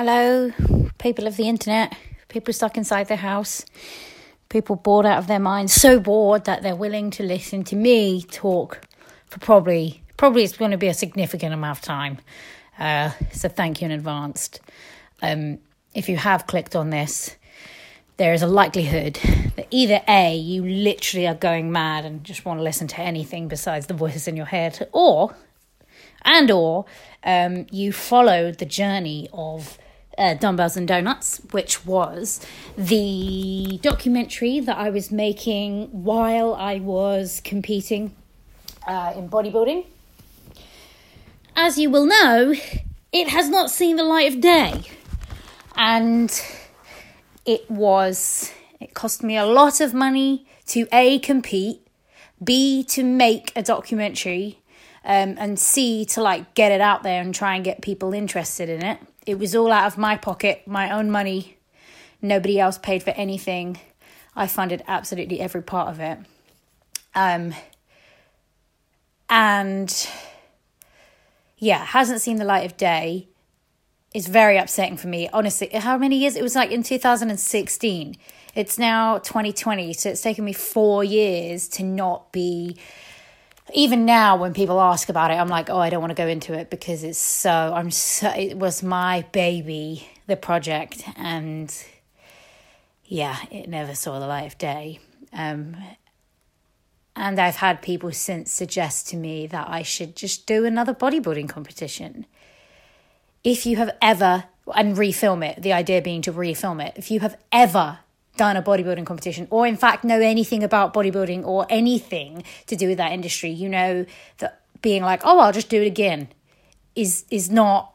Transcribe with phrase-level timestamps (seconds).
[0.00, 0.52] Hello,
[0.98, 1.92] people of the internet,
[2.28, 3.64] people stuck inside their house,
[4.48, 8.22] people bored out of their minds, so bored that they're willing to listen to me
[8.22, 8.80] talk
[9.26, 12.18] for probably probably it's going to be a significant amount of time.
[12.78, 14.50] Uh, so thank you in advance.
[15.20, 15.58] Um,
[15.94, 17.34] if you have clicked on this,
[18.18, 19.14] there is a likelihood
[19.56, 23.48] that either A, you literally are going mad and just want to listen to anything
[23.48, 25.34] besides the voices in your head, or
[26.22, 26.84] and or
[27.24, 29.76] um, you followed the journey of
[30.18, 32.44] uh, Dumbbells and Donuts, which was
[32.76, 38.14] the documentary that I was making while I was competing
[38.86, 39.86] uh, in bodybuilding.
[41.54, 42.54] As you will know,
[43.12, 44.82] it has not seen the light of day.
[45.76, 46.30] And
[47.46, 51.86] it was, it cost me a lot of money to A, compete,
[52.42, 54.58] B, to make a documentary,
[55.04, 58.68] um, and C, to like get it out there and try and get people interested
[58.68, 58.98] in it.
[59.28, 61.58] It was all out of my pocket, my own money.
[62.22, 63.78] Nobody else paid for anything.
[64.34, 66.18] I funded absolutely every part of it.
[67.14, 67.54] Um,
[69.28, 70.08] and
[71.58, 73.28] yeah, hasn't seen the light of day.
[74.14, 75.28] It's very upsetting for me.
[75.30, 76.34] Honestly, how many years?
[76.34, 78.16] It was like in 2016.
[78.54, 82.78] It's now 2020, so it's taken me four years to not be
[83.74, 86.26] even now when people ask about it i'm like oh i don't want to go
[86.26, 91.84] into it because it's so i'm so it was my baby the project and
[93.04, 95.00] yeah it never saw the light of day.
[95.32, 95.76] Um,
[97.16, 101.48] and i've had people since suggest to me that i should just do another bodybuilding
[101.48, 102.26] competition.
[103.44, 104.44] If you have ever
[104.74, 108.00] and refilm it the idea being to refilm it if you have ever
[108.38, 112.88] done a bodybuilding competition or in fact know anything about bodybuilding or anything to do
[112.88, 114.06] with that industry you know
[114.38, 116.28] that being like oh i'll just do it again
[116.94, 117.94] is is not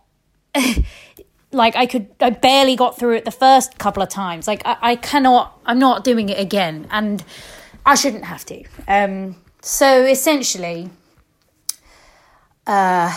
[1.51, 4.47] like i could i barely got through it the first couple of times.
[4.47, 7.23] Like i, I cannot i'm not doing it again and
[7.85, 8.63] i shouldn't have to.
[8.87, 10.89] Um so essentially
[12.67, 13.11] uh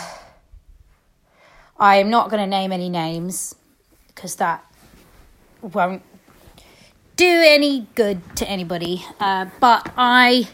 [1.78, 3.54] i am not going to name any names
[4.09, 4.65] because that
[5.62, 6.03] won't
[7.16, 9.04] do any good to anybody.
[9.19, 10.49] Uh, but I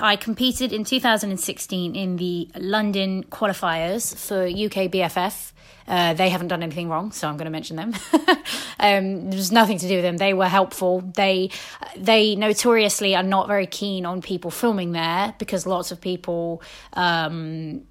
[0.00, 5.52] I competed in 2016 in the London qualifiers for UK BFF.
[5.86, 7.92] Uh, they haven't done anything wrong, so I'm going to mention them.
[8.80, 10.16] um, there's nothing to do with them.
[10.16, 11.00] They were helpful.
[11.00, 11.50] They
[11.96, 16.62] they notoriously are not very keen on people filming there because lots of people
[16.94, 17.82] um,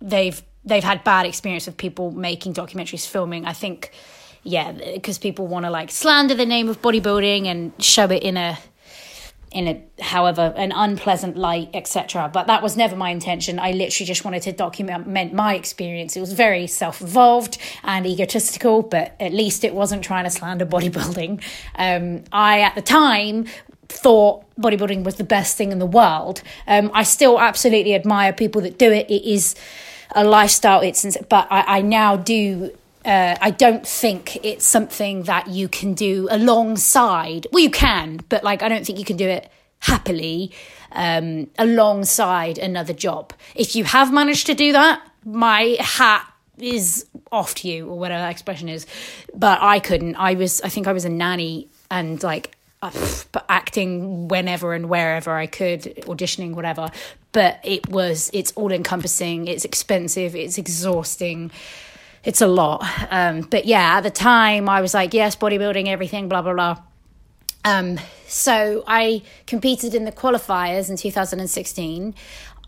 [0.00, 3.46] they've they've had bad experience with people making documentaries filming.
[3.46, 3.92] I think
[4.42, 8.36] yeah, because people want to like slander the name of bodybuilding and show it in
[8.36, 8.58] a
[9.52, 13.58] in a however an unpleasant light etc but that was never my intention.
[13.58, 16.16] I literally just wanted to document my experience.
[16.16, 21.42] It was very self-involved and egotistical but at least it wasn't trying to slander bodybuilding.
[21.74, 23.46] Um, i at the time
[23.88, 26.42] thought bodybuilding was the best thing in the world.
[26.68, 29.10] Um, i still absolutely admire people that do it.
[29.10, 29.56] It is
[30.14, 30.80] a lifestyle.
[30.80, 32.70] It's but I, I now do
[33.04, 37.46] uh, I don't think it's something that you can do alongside.
[37.52, 39.50] Well, you can, but like I don't think you can do it
[39.80, 40.52] happily
[40.92, 43.32] um, alongside another job.
[43.54, 46.26] If you have managed to do that, my hat
[46.58, 48.86] is off to you, or whatever that expression is.
[49.34, 50.16] But I couldn't.
[50.16, 50.60] I was.
[50.60, 52.90] I think I was a nanny, and like uh,
[53.48, 56.90] acting whenever and wherever I could, auditioning, whatever.
[57.32, 58.30] But it was.
[58.34, 59.48] It's all encompassing.
[59.48, 60.36] It's expensive.
[60.36, 61.50] It's exhausting
[62.24, 62.84] it's a lot.
[63.10, 66.76] Um, but yeah, at the time I was like, yes, bodybuilding, everything, blah, blah, blah.
[67.64, 72.14] Um, so I competed in the qualifiers in 2016.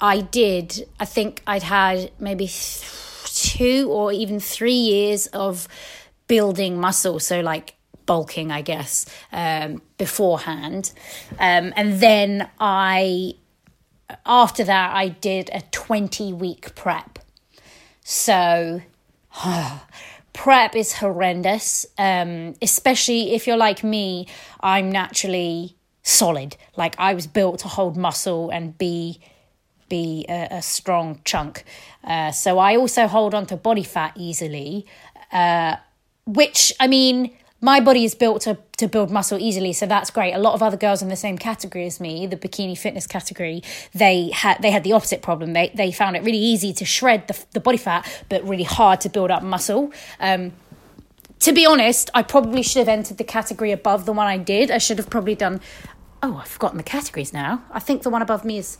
[0.01, 2.51] I did, I think I'd had maybe
[3.25, 5.69] two or even three years of
[6.27, 7.21] building muscle.
[7.21, 7.75] So, like,
[8.07, 10.93] bulking, I guess, um, beforehand.
[11.39, 13.35] Um, and then I,
[14.27, 17.19] after that, I did a 20 week prep.
[18.05, 18.83] So
[20.33, 24.27] prep is horrendous, um, especially if you're like me.
[24.61, 26.57] I'm naturally solid.
[26.77, 29.21] Like I was built to hold muscle and be
[29.89, 31.65] be a, a strong chunk.
[32.03, 34.87] Uh, so I also hold on to body fat easily,
[35.31, 35.77] uh,
[36.27, 40.33] which I mean my body is built to to build muscle easily so that's great.
[40.33, 43.63] A lot of other girls in the same category as me the bikini fitness category
[43.95, 45.53] they had they had the opposite problem.
[45.53, 49.01] They they found it really easy to shred the, the body fat but really hard
[49.03, 49.93] to build up muscle.
[50.21, 50.53] Um,
[51.41, 54.71] to be honest i probably should have entered the category above the one i did.
[54.71, 55.61] I should have probably done
[56.23, 57.63] oh i've forgotten the categories now.
[57.71, 58.79] I think the one above me is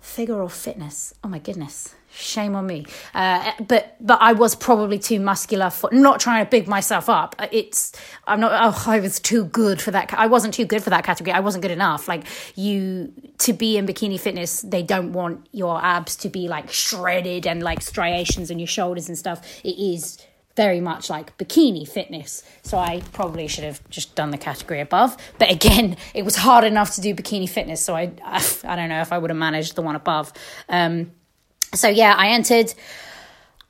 [0.00, 1.14] figure or fitness.
[1.22, 2.84] Oh my goodness Shame on me.
[3.14, 7.34] Uh, but but I was probably too muscular for not trying to big myself up.
[7.50, 7.92] It's
[8.26, 8.52] I'm not.
[8.52, 10.12] Oh, I was too good for that.
[10.12, 11.32] I wasn't too good for that category.
[11.32, 12.08] I wasn't good enough.
[12.08, 12.24] Like
[12.54, 17.46] you to be in bikini fitness, they don't want your abs to be like shredded
[17.46, 19.60] and like striations in your shoulders and stuff.
[19.64, 20.18] It is
[20.54, 22.42] very much like bikini fitness.
[22.62, 25.16] So I probably should have just done the category above.
[25.38, 27.82] But again, it was hard enough to do bikini fitness.
[27.82, 30.32] So I, I, I don't know if I would have managed the one above.
[30.68, 31.12] Um,
[31.74, 32.74] so yeah, I entered.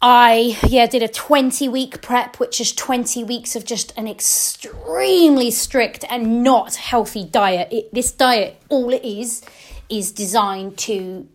[0.04, 5.52] I yeah did a 20 week prep which is 20 weeks of just an extremely
[5.52, 7.68] strict and not healthy diet.
[7.70, 9.44] It, this diet all it is
[9.88, 11.28] is designed to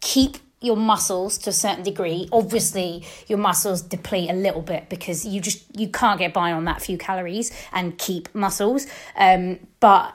[0.00, 2.28] keep your muscles to a certain degree.
[2.32, 6.64] Obviously, your muscles deplete a little bit because you just you can't get by on
[6.66, 8.86] that few calories and keep muscles.
[9.16, 10.14] Um, but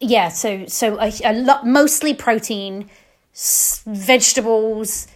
[0.00, 2.88] yeah, so so a, a lot mostly protein,
[3.34, 5.08] vegetables.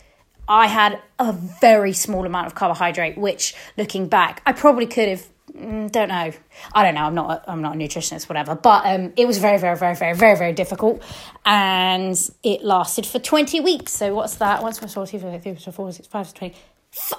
[0.53, 5.27] I had a very small amount of carbohydrate, which looking back, I probably could have
[5.55, 6.33] Mm, don't know.
[6.73, 7.03] I don't know.
[7.03, 7.31] I'm not.
[7.31, 8.55] A, I'm not a nutritionist, whatever.
[8.55, 11.03] But um, it was very, very, very, very, very, very difficult,
[11.45, 13.93] and it lasted for 20 weeks.
[13.93, 14.61] So what's that?
[14.61, 14.73] Four,
[15.07, 16.55] two, three, four, four, six, five, twenty.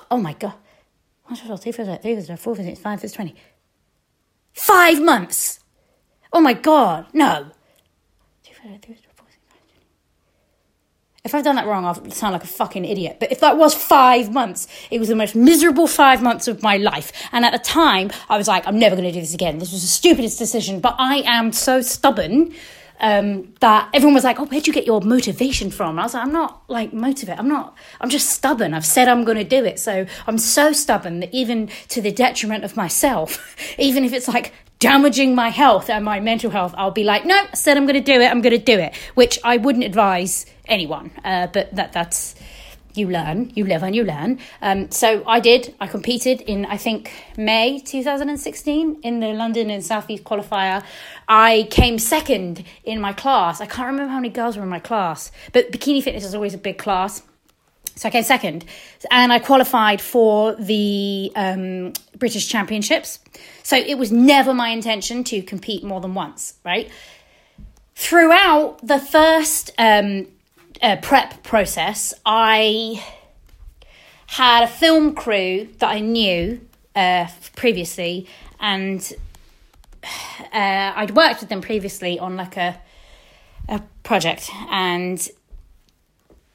[0.10, 0.54] Oh my god!
[1.28, 3.36] Four, two, three, three, four, six, five, six, twenty.
[4.54, 5.60] Five months.
[6.32, 7.06] Oh my god!
[7.14, 7.52] No.
[8.44, 8.98] Two, three, three,
[11.26, 13.18] if I've done that wrong, I'll sound like a fucking idiot.
[13.20, 16.76] But if that was five months, it was the most miserable five months of my
[16.76, 17.14] life.
[17.32, 19.58] And at the time, I was like, I'm never going to do this again.
[19.58, 20.82] This was the stupidest decision.
[20.82, 22.54] But I am so stubborn
[23.00, 26.24] um, that everyone was like, "Oh, where'd you get your motivation from?" I was like,
[26.24, 27.40] "I'm not like motivated.
[27.40, 27.76] I'm not.
[28.00, 28.74] I'm just stubborn.
[28.74, 32.12] I've said I'm going to do it, so I'm so stubborn that even to the
[32.12, 36.92] detriment of myself, even if it's like damaging my health and my mental health, I'll
[36.92, 38.30] be like, no, I said I'm going to do it.
[38.30, 41.12] I'm going to do it, which I wouldn't advise anyone.
[41.24, 42.36] Uh, but that that's
[42.96, 44.40] you learn, you live and you learn.
[44.62, 45.74] Um, so I did.
[45.80, 50.84] I competed in I think May 2016 in the London and Southeast qualifier.
[51.28, 53.62] I came second in my class.
[53.62, 56.54] I can't remember how many girls were in my class, but bikini fitness is always
[56.54, 57.24] a big class.
[57.96, 58.66] So I came second,
[59.12, 63.20] and I qualified for the um, British Championships.
[63.62, 66.90] So it was never my intention to compete more than once, right?
[67.96, 70.26] Throughout the first um,
[70.82, 73.04] uh, prep process, I
[74.28, 76.62] had a film crew that I knew
[76.96, 78.28] uh, previously,
[78.60, 79.14] and
[80.04, 82.80] uh, I'd worked with them previously on like a
[83.70, 85.30] a project, and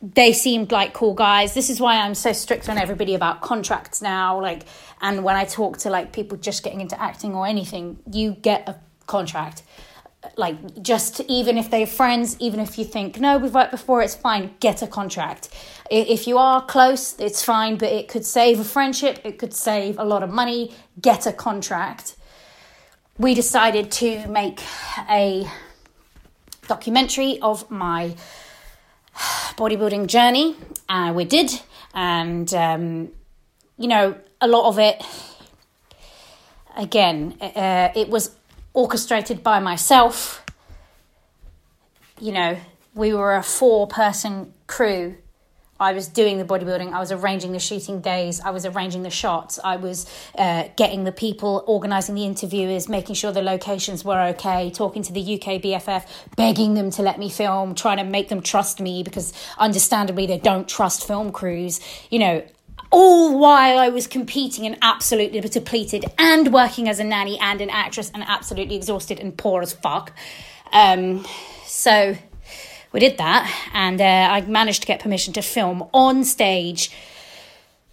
[0.00, 1.54] they seemed like cool guys.
[1.54, 4.40] This is why I'm so strict on everybody about contracts now.
[4.40, 4.62] Like,
[5.00, 8.68] and when I talk to like people just getting into acting or anything, you get
[8.68, 8.76] a
[9.06, 9.62] contract.
[10.36, 14.14] Like, just even if they're friends, even if you think, no, we've worked before, it's
[14.14, 15.48] fine, get a contract.
[15.90, 19.98] If you are close, it's fine, but it could save a friendship, it could save
[19.98, 22.16] a lot of money, get a contract.
[23.18, 24.62] We decided to make
[25.08, 25.48] a
[26.68, 28.14] documentary of my
[29.56, 30.56] bodybuilding journey.
[30.88, 31.60] Uh, we did,
[31.94, 33.08] and um,
[33.76, 35.02] you know, a lot of it.
[36.76, 38.36] Again, uh, it was
[38.78, 40.44] orchestrated by myself.
[42.20, 42.58] You know,
[42.94, 45.16] we were a four-person crew
[45.80, 49.10] I was doing the bodybuilding, I was arranging the shooting days, I was arranging the
[49.10, 54.20] shots, I was uh, getting the people, organising the interviewers, making sure the locations were
[54.30, 56.04] okay, talking to the UK BFF,
[56.36, 60.38] begging them to let me film, trying to make them trust me because understandably they
[60.38, 61.80] don't trust film crews.
[62.10, 62.44] You know,
[62.90, 67.70] all while I was competing and absolutely depleted and working as a nanny and an
[67.70, 70.12] actress and absolutely exhausted and poor as fuck.
[70.72, 71.26] Um,
[71.64, 72.16] so
[72.92, 76.90] we did that, and uh, I managed to get permission to film on stage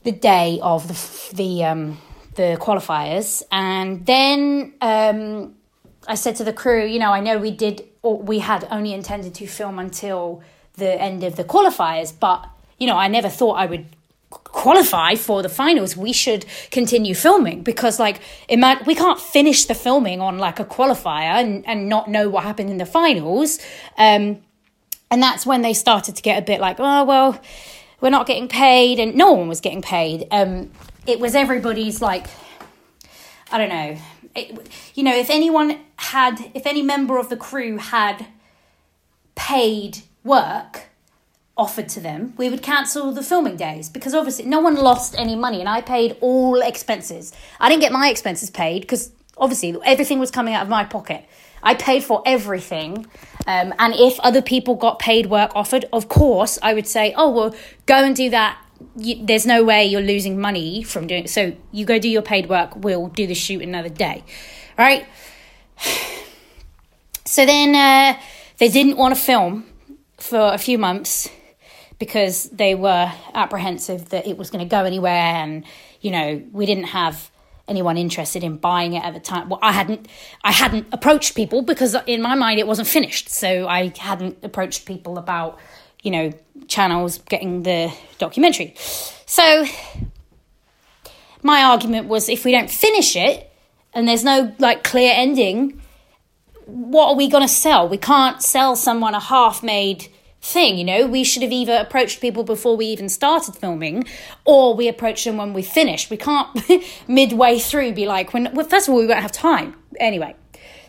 [0.03, 1.97] the day of the the um,
[2.35, 5.55] the qualifiers, and then um,
[6.07, 9.33] I said to the crew, you know, I know we did, we had only intended
[9.35, 12.47] to film until the end of the qualifiers, but
[12.77, 13.85] you know, I never thought I would
[14.29, 19.75] qualify for the finals we should continue filming because like ima- we can't finish the
[19.75, 23.59] filming on like a qualifier and, and not know what happened in the finals
[23.97, 24.41] um
[25.11, 27.39] and that's when they started to get a bit like, oh, well,
[28.01, 28.99] we're not getting paid.
[28.99, 30.27] And no one was getting paid.
[30.31, 30.71] Um,
[31.05, 32.27] it was everybody's like,
[33.51, 33.97] I don't know.
[34.35, 38.25] It, you know, if anyone had, if any member of the crew had
[39.35, 40.87] paid work
[41.57, 45.35] offered to them, we would cancel the filming days because obviously no one lost any
[45.35, 47.33] money and I paid all expenses.
[47.59, 51.25] I didn't get my expenses paid because obviously everything was coming out of my pocket.
[51.63, 53.07] I paid for everything.
[53.47, 57.31] Um, and if other people got paid work offered, of course, I would say, oh,
[57.31, 58.59] well, go and do that
[58.97, 62.49] you, there's no way you're losing money from doing so you go do your paid
[62.49, 64.23] work we'll do the shoot another day
[64.77, 65.07] right
[67.25, 68.19] so then uh,
[68.57, 69.65] they didn't want to film
[70.17, 71.29] for a few months
[71.99, 75.63] because they were apprehensive that it was going to go anywhere and
[76.01, 77.31] you know we didn't have
[77.67, 79.49] anyone interested in buying it at the time.
[79.49, 80.07] Well i hadn't
[80.43, 83.29] i hadn't approached people because in my mind it wasn't finished.
[83.29, 85.59] So i hadn't approached people about
[86.03, 86.33] you know
[86.67, 88.75] channels getting the documentary.
[89.25, 89.65] So
[91.41, 93.51] my argument was if we don't finish it
[93.93, 95.81] and there's no like clear ending
[96.65, 97.87] what are we going to sell?
[97.87, 100.07] We can't sell someone a half made
[100.45, 100.77] thing.
[100.77, 104.05] You know, we should have either approached people before we even started filming,
[104.45, 106.09] or we approached them when we finished.
[106.09, 106.49] We can't
[107.07, 110.35] midway through be like, when well, first of all, we won't have time anyway.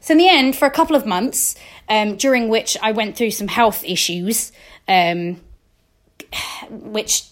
[0.01, 1.57] So in the end, for a couple of months,
[1.89, 4.53] um, during which I went through some health issues,
[4.87, 5.41] um,
[6.71, 7.25] which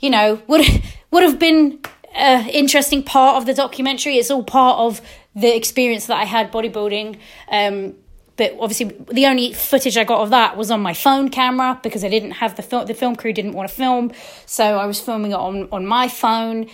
[0.00, 0.66] you know would
[1.10, 1.80] would have been
[2.14, 4.16] an interesting part of the documentary.
[4.16, 5.00] It's all part of
[5.36, 7.18] the experience that I had bodybuilding.
[7.50, 7.94] Um,
[8.40, 12.02] but obviously the only footage I got of that was on my phone camera because
[12.02, 12.86] I didn't have the film.
[12.86, 14.12] The film crew didn't want to film,
[14.46, 16.66] so I was filming it on on my phone.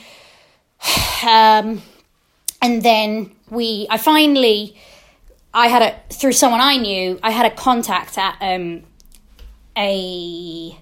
[1.26, 1.82] Um,
[2.62, 4.76] and then we, I finally,
[5.52, 7.18] I had a through someone I knew.
[7.20, 8.84] I had a contact at um,
[9.76, 10.78] a,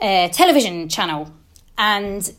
[0.00, 1.30] a television channel,
[1.76, 2.32] and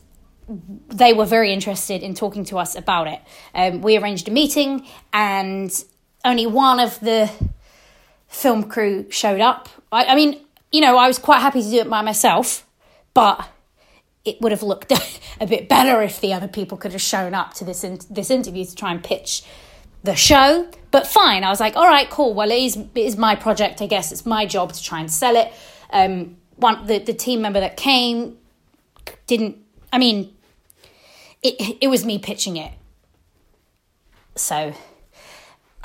[0.48, 3.20] they were very interested in talking to us about it.
[3.54, 5.70] Um, we arranged a meeting, and
[6.24, 7.30] only one of the
[8.28, 9.68] film crew showed up.
[9.90, 12.66] I, I mean, you know, I was quite happy to do it by myself,
[13.14, 13.48] but
[14.24, 14.92] it would have looked
[15.40, 18.30] a bit better if the other people could have shown up to this in, this
[18.30, 19.42] interview to try and pitch
[20.02, 20.70] the show.
[20.90, 22.34] But fine, I was like, all right, cool.
[22.34, 23.82] Well, it is it is my project.
[23.82, 25.52] I guess it's my job to try and sell it.
[25.90, 28.38] Um, one the the team member that came
[29.26, 29.58] didn't.
[29.92, 30.34] I mean,
[31.42, 32.72] it it was me pitching it.
[34.36, 34.74] So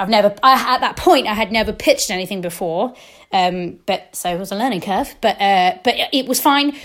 [0.03, 2.93] I've never, I, at that point, I had never pitched anything before,
[3.31, 5.15] um, but so it was a learning curve.
[5.21, 6.75] But uh, but it was fine.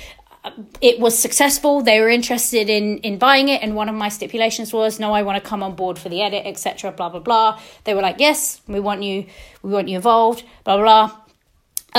[0.80, 1.82] It was successful.
[1.82, 5.22] They were interested in in buying it, and one of my stipulations was, no, I
[5.22, 6.92] want to come on board for the edit, etc.
[6.92, 7.60] Blah blah blah.
[7.82, 9.26] They were like, yes, we want you,
[9.62, 10.44] we want you involved.
[10.62, 11.08] Blah blah.
[11.08, 11.20] blah.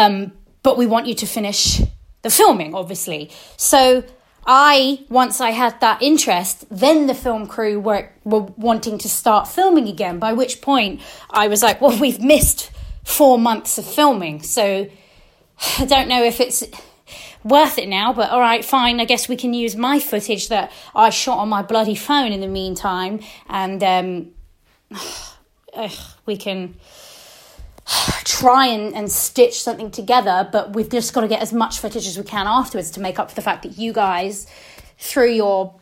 [0.01, 0.31] Um,
[0.63, 1.81] but we want you to finish
[2.21, 3.29] the filming, obviously.
[3.57, 4.03] So
[4.45, 9.47] I, once I had that interest, then the film crew were, were wanting to start
[9.47, 12.71] filming again, by which point I was like, well, we've missed
[13.03, 14.41] four months of filming.
[14.41, 14.87] So
[15.79, 16.63] I don't know if it's
[17.43, 18.99] worth it now, but all right, fine.
[18.99, 22.41] I guess we can use my footage that I shot on my bloody phone in
[22.41, 24.31] the meantime, and um,
[26.25, 26.75] we can
[28.29, 32.05] try and, and stitch something together, but we've just got to get as much footage
[32.05, 34.45] as we can afterwards to make up for the fact that you guys
[34.99, 35.73] threw your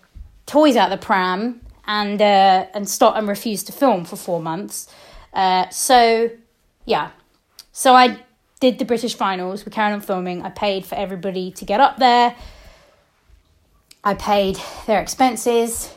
[0.46, 4.88] toys out the pram and uh, and stopped and refused to film for four months.
[5.34, 6.32] Uh, so
[6.86, 7.12] yeah,
[7.74, 8.18] so I
[8.62, 9.66] did the British finals.
[9.66, 10.42] We carried on filming.
[10.42, 12.34] I paid for everybody to get up there.
[14.06, 15.94] I paid their expenses.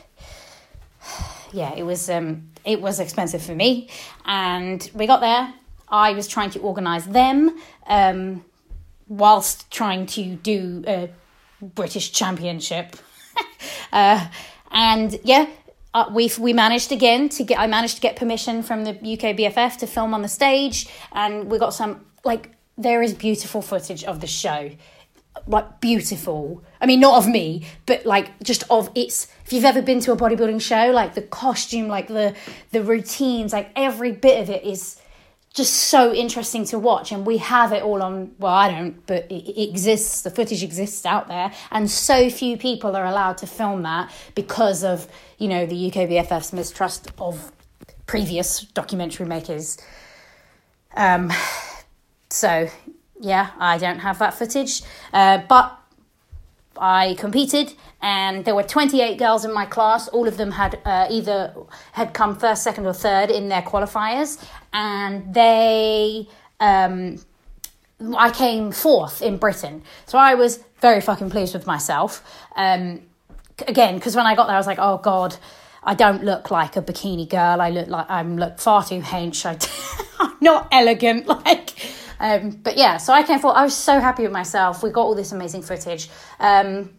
[1.53, 3.89] Yeah, it was um, it was expensive for me,
[4.23, 5.53] and we got there
[5.91, 7.57] I was trying to organise them
[7.87, 8.45] um,
[9.07, 11.09] whilst trying to do a
[11.61, 12.95] British Championship.
[13.93, 14.27] uh,
[14.71, 15.47] and yeah,
[15.93, 17.59] uh, we we managed again to get.
[17.59, 21.51] I managed to get permission from the UK BFF to film on the stage, and
[21.51, 24.71] we got some like there is beautiful footage of the show
[25.47, 26.61] like beautiful.
[26.79, 29.27] I mean, not of me, but like just of it's.
[29.45, 32.35] If you've ever been to a bodybuilding show, like the costume, like the
[32.71, 35.00] the routines, like every bit of it is
[35.53, 39.29] just so interesting to watch and we have it all on well i don't but
[39.29, 43.81] it, exists the footage exists out there and so few people are allowed to film
[43.83, 47.51] that because of you know the uk bff's mistrust of
[48.05, 49.77] previous documentary makers
[50.95, 51.31] um
[52.29, 52.69] so
[53.19, 54.81] yeah i don't have that footage
[55.13, 55.77] uh, but
[56.77, 60.07] I competed, and there were 28 girls in my class.
[60.07, 61.53] All of them had uh, either
[61.91, 64.43] had come first, second, or third in their qualifiers,
[64.73, 66.27] and they.
[66.59, 67.17] Um,
[68.17, 72.23] I came fourth in Britain, so I was very fucking pleased with myself.
[72.55, 73.01] Um,
[73.67, 75.37] again, because when I got there, I was like, "Oh God,
[75.83, 77.61] I don't look like a bikini girl.
[77.61, 79.45] I look like I'm look far too hench.
[79.45, 79.57] I,
[80.19, 81.27] I'm not elegant.
[81.45, 81.73] Like
[82.21, 83.57] um, but yeah, so I came forward.
[83.57, 84.83] I was so happy with myself.
[84.83, 86.07] We got all this amazing footage.
[86.39, 86.91] Um,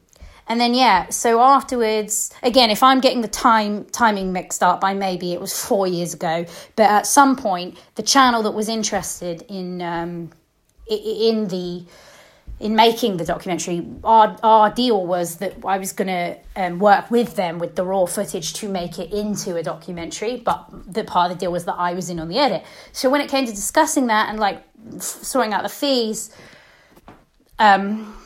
[0.49, 4.95] and then yeah, so afterwards, again, if I'm getting the time timing mixed up, I
[4.95, 6.45] maybe it was four years ago.
[6.77, 10.31] But at some point, the channel that was interested in um,
[10.89, 11.85] in the
[12.59, 17.11] in making the documentary, our our deal was that I was going to um, work
[17.11, 20.37] with them with the raw footage to make it into a documentary.
[20.37, 22.65] But the part of the deal was that I was in on the edit.
[22.93, 24.63] So when it came to discussing that and like
[24.99, 26.35] sorting out the fees,
[27.59, 28.17] um,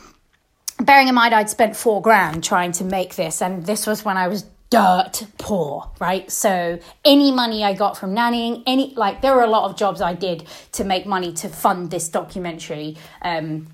[0.79, 4.17] bearing in mind I'd spent four grand trying to make this, and this was when
[4.17, 6.29] I was dirt poor, right?
[6.31, 10.01] So any money I got from nannying, any like there were a lot of jobs
[10.01, 12.97] I did to make money to fund this documentary.
[13.21, 13.67] Um,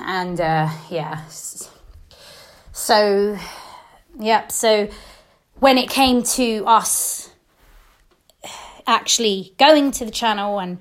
[0.00, 1.24] and uh, yeah,
[2.72, 3.38] so
[4.18, 4.52] yep.
[4.52, 4.88] So
[5.58, 7.30] when it came to us
[8.86, 10.78] actually going to the channel and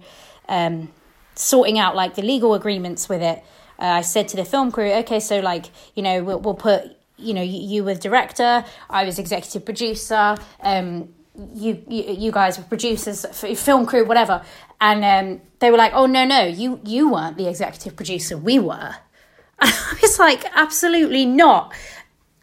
[0.49, 0.91] um,
[1.35, 3.43] sorting out like the legal agreements with it,
[3.79, 5.65] uh, I said to the film crew, okay, so like
[5.95, 10.37] you know we'll we'll put you know you, you were director, I was executive producer.
[10.61, 11.13] Um,
[11.53, 13.25] you, you you guys were producers,
[13.59, 14.43] film crew, whatever,
[14.79, 18.59] and um, they were like, "Oh no, no, you you weren't the executive producer, we
[18.59, 18.95] were."
[19.59, 21.73] I was like, "Absolutely not."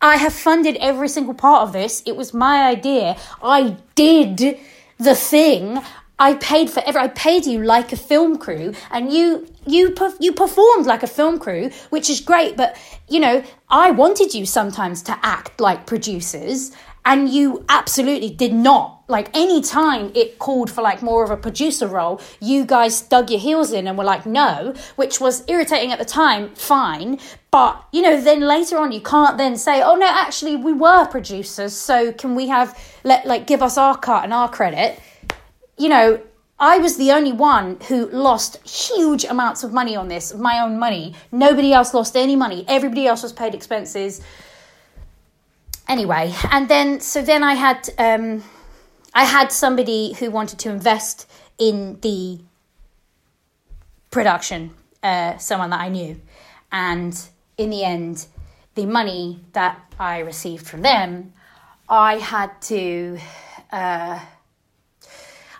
[0.02, 2.02] I have funded every single part of this.
[2.06, 3.16] It was my idea.
[3.42, 4.58] I did
[4.98, 5.80] the thing.
[6.20, 7.00] I paid for every.
[7.00, 11.38] I paid you like a film crew, and you you you performed like a film
[11.38, 12.56] crew, which is great.
[12.58, 12.76] But
[13.08, 16.72] you know, I wanted you sometimes to act like producers,
[17.06, 21.36] and you absolutely did not like any time it called for like more of a
[21.36, 25.90] producer role you guys dug your heels in and were like no which was irritating
[25.90, 27.18] at the time fine
[27.50, 31.04] but you know then later on you can't then say oh no actually we were
[31.06, 35.00] producers so can we have let like give us our cut and our credit
[35.80, 36.20] you know
[36.60, 40.78] I was the only one who lost huge amounts of money on this, my own
[40.78, 41.14] money.
[41.32, 42.66] Nobody else lost any money.
[42.68, 44.20] Everybody else was paid expenses
[45.88, 48.44] anyway, and then so then I had um,
[49.14, 51.26] I had somebody who wanted to invest
[51.58, 52.40] in the
[54.10, 54.72] production,
[55.02, 56.20] uh, someone that I knew,
[56.70, 57.18] and
[57.56, 58.26] in the end,
[58.74, 61.32] the money that I received from them,
[61.88, 63.18] I had to.
[63.72, 64.20] Uh,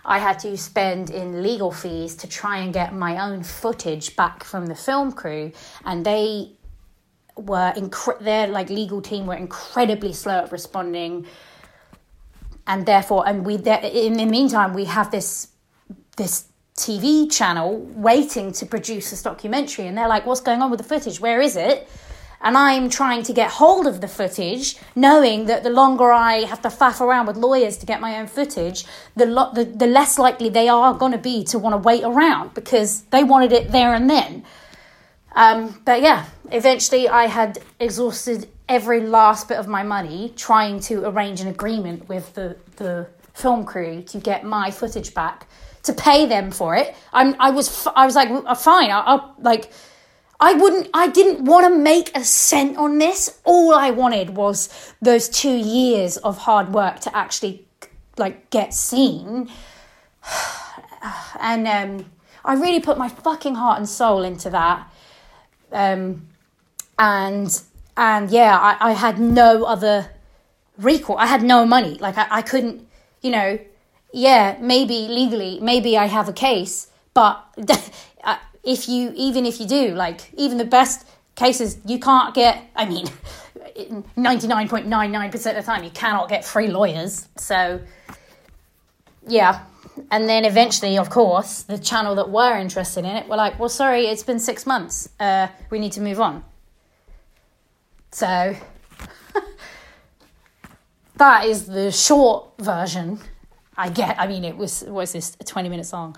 [0.03, 4.43] I had to spend in legal fees to try and get my own footage back
[4.43, 5.51] from the film crew,
[5.85, 6.53] and they
[7.35, 11.25] were incre- their like legal team were incredibly slow at responding
[12.67, 15.47] and therefore and we in the meantime we have this
[16.17, 16.45] this
[16.77, 20.83] TV channel waiting to produce this documentary and they're like what's going on with the
[20.83, 21.19] footage?
[21.19, 21.89] Where is it
[22.43, 26.61] and I'm trying to get hold of the footage, knowing that the longer I have
[26.63, 30.17] to faff around with lawyers to get my own footage, the lo- the, the less
[30.17, 33.71] likely they are going to be to want to wait around because they wanted it
[33.71, 34.43] there and then.
[35.33, 41.05] Um, but yeah, eventually I had exhausted every last bit of my money trying to
[41.05, 45.47] arrange an agreement with the, the film crew to get my footage back
[45.83, 46.95] to pay them for it.
[47.13, 49.71] I'm, I was, I was like, uh, fine, I'll, I'll like,
[50.41, 53.39] I wouldn't, I didn't want to make a cent on this.
[53.43, 57.67] All I wanted was those two years of hard work to actually
[58.17, 59.49] like get seen.
[61.39, 62.05] And um,
[62.45, 64.87] I really put my fucking heart and soul into that.
[65.71, 66.27] Um,
[66.99, 67.59] and
[67.97, 70.11] and yeah, I, I had no other
[70.77, 71.17] recourse.
[71.19, 71.95] I had no money.
[71.95, 72.87] Like I, I couldn't,
[73.21, 73.59] you know,
[74.13, 77.43] yeah, maybe legally, maybe I have a case, but
[78.63, 82.85] if you, even if you do, like even the best cases, you can't get, I
[82.85, 83.05] mean,
[84.17, 87.27] 99.99% of the time, you cannot get free lawyers.
[87.37, 87.81] So,
[89.27, 89.63] yeah,
[90.09, 93.69] and then eventually, of course, the channel that were interested in it were like, well,
[93.69, 95.09] sorry, it's been six months.
[95.19, 96.43] Uh, we need to move on.
[98.11, 98.55] So
[101.17, 103.19] that is the short version.
[103.77, 106.15] I get, I mean, it was, was this, 20 minutes long.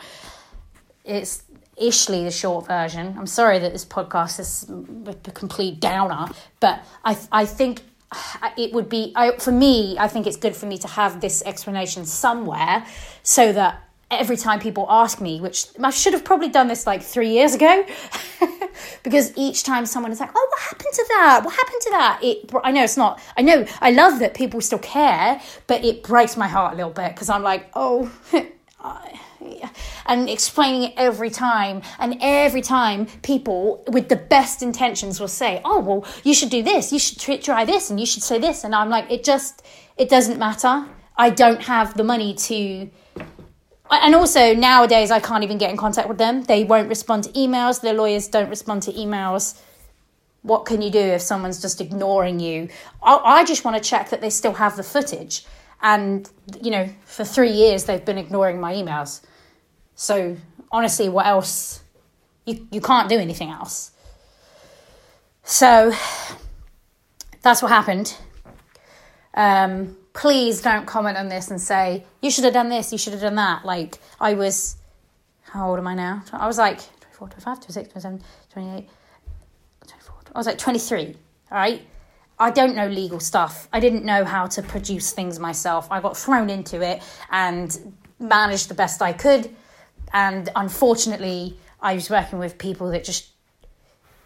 [1.06, 1.44] It's
[1.78, 3.16] ishly the short version.
[3.18, 6.28] I'm sorry that this podcast is a complete downer,
[6.60, 7.82] but I, I think
[8.14, 11.20] uh, it would be I, for me i think it's good for me to have
[11.20, 12.86] this explanation somewhere
[13.24, 13.82] so that
[14.12, 17.56] every time people ask me which i should have probably done this like three years
[17.56, 17.84] ago
[19.04, 22.20] because each time someone is like oh what happened to that what happened to that
[22.22, 26.04] it i know it's not i know i love that people still care but it
[26.04, 28.12] breaks my heart a little bit because i'm like oh
[30.06, 31.82] and explaining it every time.
[32.00, 36.64] And every time people with the best intentions will say, oh, well, you should do
[36.64, 38.64] this, you should try this, and you should say this.
[38.64, 39.66] And I'm like, it just,
[39.98, 40.86] it doesn't matter.
[41.18, 42.90] I don't have the money to.
[43.92, 46.44] And also, nowadays, I can't even get in contact with them.
[46.44, 47.82] They won't respond to emails.
[47.82, 49.60] Their lawyers don't respond to emails.
[50.42, 52.70] What can you do if someone's just ignoring you?
[53.04, 55.46] I, I just want to check that they still have the footage.
[55.82, 56.30] And,
[56.62, 59.22] you know, for three years, they've been ignoring my emails.
[59.96, 60.38] So
[60.72, 61.82] honestly, what else?
[62.46, 63.92] You you can't do anything else.
[65.44, 65.94] So
[67.42, 68.16] that's what happened.
[69.36, 73.14] Um, please don't comment on this and say, you should have done this, you should
[73.14, 73.66] have done that.
[73.66, 74.78] Like, I was,
[75.42, 76.24] how old am I now?
[76.32, 78.90] I was like 24, 25, 26, 27, 28,
[79.88, 80.16] 24.
[80.34, 81.16] I was like 23,
[81.52, 81.86] all right?
[82.40, 83.68] I don't know legal stuff.
[83.74, 85.88] I didn't know how to produce things myself.
[85.92, 89.54] I got thrown into it and managed the best I could.
[90.14, 93.34] And unfortunately, I was working with people that just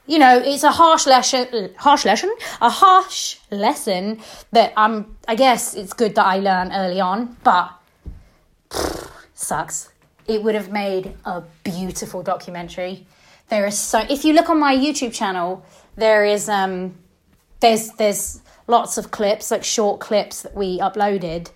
[0.08, 4.22] you know, it's a harsh lesson, harsh lesson, a harsh lesson
[4.54, 5.18] that I'm.
[5.28, 7.72] I guess it's good that I learned early on, but
[8.70, 9.90] pff, sucks.
[10.26, 13.06] It would have made a beautiful documentary.
[13.50, 14.06] There is so.
[14.10, 15.66] If you look on my YouTube channel,
[15.98, 16.96] there is um,
[17.60, 21.52] there's there's lots of clips, like short clips that we uploaded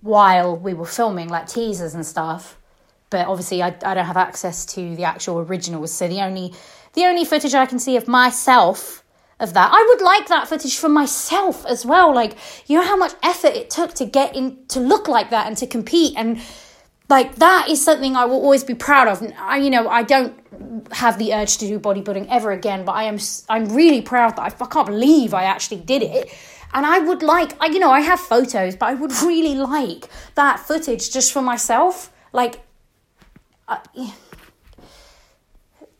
[0.00, 2.58] while we were filming, like teasers and stuff.
[3.10, 6.54] But obviously, I, I don't have access to the actual originals, so the only
[6.94, 9.04] the only footage I can see of myself
[9.38, 9.70] of that.
[9.72, 12.14] I would like that footage for myself as well.
[12.14, 15.46] Like, you know how much effort it took to get in to look like that
[15.46, 16.40] and to compete and
[17.08, 19.22] like that is something I will always be proud of.
[19.38, 20.34] I, you know, I don't
[20.92, 24.42] have the urge to do bodybuilding ever again, but I am I'm really proud that
[24.42, 26.32] I, I can't believe I actually did it.
[26.74, 30.08] And I would like, I, you know, I have photos, but I would really like
[30.34, 32.12] that footage just for myself.
[32.32, 32.65] Like,
[33.68, 33.78] uh,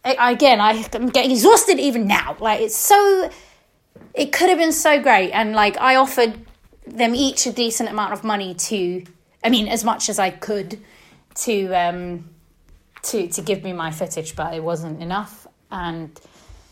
[0.04, 2.36] again, I, I'm getting exhausted even now.
[2.38, 3.30] Like, it's so,
[4.14, 5.32] it could have been so great.
[5.32, 6.38] And like, I offered
[6.86, 9.04] them each a decent amount of money to,
[9.42, 10.80] I mean, as much as I could
[11.36, 12.30] to, um,
[13.02, 15.46] to, to give me my footage, but it wasn't enough.
[15.70, 16.18] And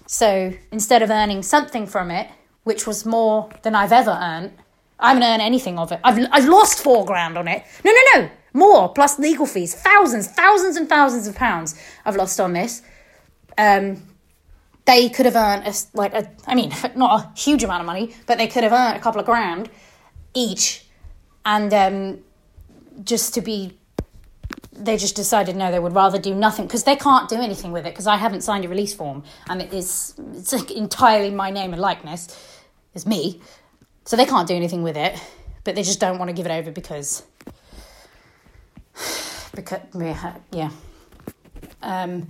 [0.06, 2.28] so instead of earning something from it,
[2.62, 4.52] which was more than I've ever earned,
[4.98, 6.00] I haven't earned anything of it.
[6.04, 7.64] I've, I've lost four grand on it.
[7.84, 8.30] No, no, no.
[8.54, 9.74] More plus legal fees.
[9.74, 11.74] Thousands, thousands and thousands of pounds
[12.06, 12.80] I've lost on this.
[13.58, 14.02] Um,
[14.84, 18.14] they could have earned a, like a, I mean, not a huge amount of money,
[18.26, 19.70] but they could have earned a couple of grand
[20.34, 20.84] each,
[21.44, 22.18] and um,
[23.04, 23.78] just to be,
[24.72, 27.86] they just decided no, they would rather do nothing because they can't do anything with
[27.86, 29.22] it because I haven't signed a release form.
[29.48, 32.28] And it is it's like entirely my name and likeness,
[32.94, 33.40] it's me,
[34.04, 35.18] so they can't do anything with it,
[35.64, 37.22] but they just don't want to give it over because,
[39.54, 39.80] because
[40.50, 40.70] yeah.
[41.82, 42.28] Um,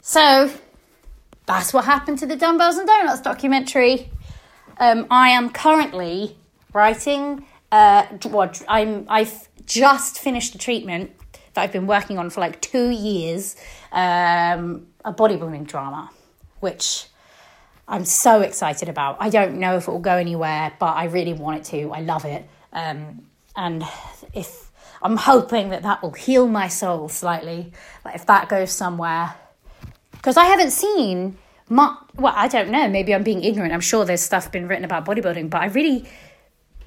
[0.00, 0.50] so
[1.46, 4.10] that's what happened to the Dumbbells and Donuts documentary.
[4.78, 6.36] Um, I am currently
[6.72, 7.44] writing.
[7.70, 11.12] Uh, what I'm I've just finished a treatment
[11.54, 13.56] that I've been working on for like two years.
[13.92, 16.10] Um, a bodybuilding drama,
[16.60, 17.06] which
[17.86, 19.16] I'm so excited about.
[19.20, 21.92] I don't know if it will go anywhere, but I really want it to.
[21.92, 23.22] I love it, um,
[23.56, 23.82] and
[24.34, 24.67] if
[25.02, 27.72] I'm hoping that that will heal my soul slightly.
[28.04, 29.34] Like if that goes somewhere
[30.12, 31.98] because I haven't seen much.
[32.16, 32.88] Well, I don't know.
[32.88, 33.72] Maybe I'm being ignorant.
[33.72, 36.06] I'm sure there's stuff been written about bodybuilding, but I really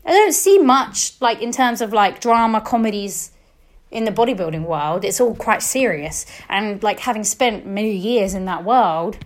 [0.05, 3.31] I don't see much like in terms of like drama comedies
[3.91, 5.05] in the bodybuilding world.
[5.05, 9.17] It's all quite serious, and like having spent many years in that world.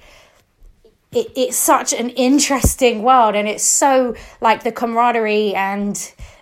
[1.16, 5.96] It, it's such an interesting world and it's so like the camaraderie and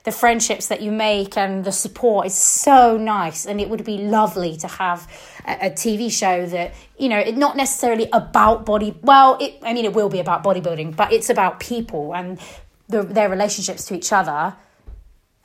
[0.03, 3.99] the friendships that you make and the support is so nice and it would be
[3.99, 5.07] lovely to have
[5.45, 9.73] a, a TV show that you know it's not necessarily about body well it I
[9.73, 12.39] mean it will be about bodybuilding but it's about people and
[12.89, 14.55] the, their relationships to each other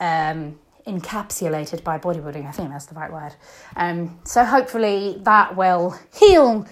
[0.01, 3.35] um, encapsulated by bodybuilding I think that's the right word.
[3.75, 6.67] Um, so hopefully that will heal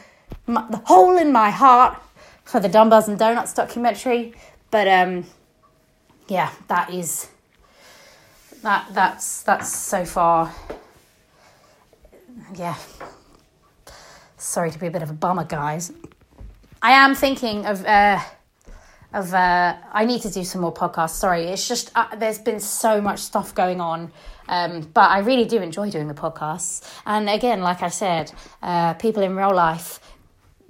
[0.46, 2.02] my, the hole in my heart
[2.48, 4.34] for the dumbbells and donuts documentary.
[4.72, 5.26] But um,
[6.28, 7.30] yeah that is
[8.62, 10.54] that that's that's so far.
[12.56, 12.76] Yeah.
[14.38, 15.92] Sorry to be a bit of a bummer guys.
[16.82, 18.20] I am thinking of uh
[19.14, 21.12] of uh i need to do some more podcasts.
[21.12, 24.12] Sorry it's just uh, there's been so much stuff going on.
[24.48, 26.84] Um but i really do enjoy doing the podcasts.
[27.06, 28.32] And again like i said
[28.62, 30.00] uh people in real life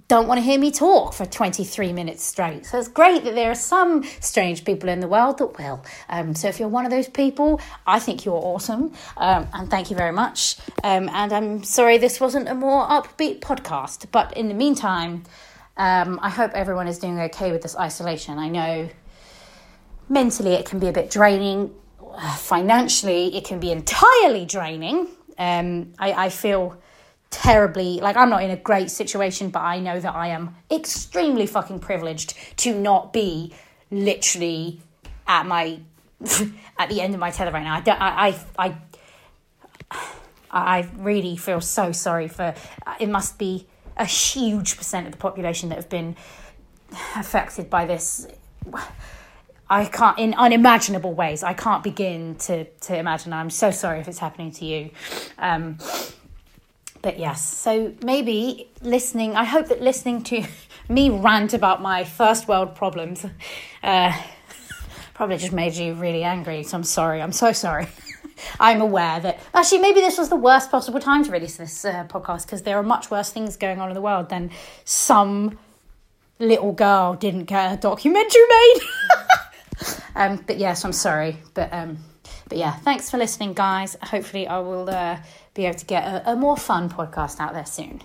[0.08, 2.66] don't want to hear me talk for 23 minutes straight.
[2.66, 5.84] So it's great that there are some strange people in the world that will.
[6.08, 8.94] Um, so if you're one of those people, I think you're awesome.
[9.18, 10.58] Um, and thank you very much.
[10.84, 14.06] Um, and I'm sorry this wasn't a more upbeat podcast.
[14.12, 15.24] But in the meantime,
[15.76, 18.40] um, I hope everyone is doing okay with this isolation.
[18.40, 18.90] I know
[20.08, 21.74] mentally it can be a bit draining,
[22.38, 25.08] financially, it can be entirely draining.
[25.38, 26.78] Um, I, I feel
[27.30, 31.48] terribly like I'm not in a great situation, but I know that I am extremely
[31.48, 33.54] fucking privileged to not be
[33.92, 34.82] literally
[35.28, 35.80] at my
[36.80, 37.76] at the end of my tether right now.
[37.76, 38.78] I don't, I, I,
[39.92, 40.12] I,
[40.52, 42.56] I really feel so sorry for.
[43.00, 46.16] It must be a huge percent of the population that have been
[47.16, 48.28] affected by this.
[49.70, 51.44] I can't in unimaginable ways.
[51.44, 53.34] I can't begin to to imagine.
[53.34, 54.92] I'm so sorry if it's happening to you.
[55.38, 55.78] Um,
[57.02, 59.36] but yes, so maybe listening.
[59.36, 60.46] I hope that listening to
[60.90, 63.26] me rant about my first world problems
[63.84, 64.22] uh,
[65.14, 66.64] probably just made you really angry.
[66.64, 67.22] So I'm sorry.
[67.22, 67.88] I'm so sorry.
[68.60, 72.06] I'm aware that actually maybe this was the worst possible time to release this uh,
[72.06, 74.52] podcast because there are much worse things going on in the world than
[74.86, 75.58] some
[76.40, 78.80] little girl didn't get a documentary made.
[80.16, 81.38] um, but yes, I'm sorry.
[81.54, 81.98] But um,
[82.50, 83.98] but yeah, thanks for listening, guys.
[84.02, 85.18] Hopefully, I will uh,
[85.58, 88.02] be able to get a, a more fun podcast out there soon.